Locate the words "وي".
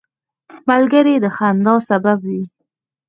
2.29-2.43